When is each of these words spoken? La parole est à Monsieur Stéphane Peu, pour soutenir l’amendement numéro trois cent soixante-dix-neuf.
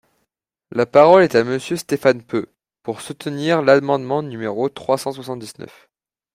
La 0.71 0.87
parole 0.87 1.21
est 1.21 1.35
à 1.35 1.43
Monsieur 1.43 1.75
Stéphane 1.75 2.23
Peu, 2.23 2.47
pour 2.81 3.01
soutenir 3.01 3.61
l’amendement 3.61 4.23
numéro 4.23 4.67
trois 4.67 4.97
cent 4.97 5.11
soixante-dix-neuf. 5.11 5.91